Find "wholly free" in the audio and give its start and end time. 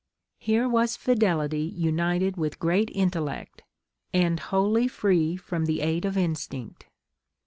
4.39-5.37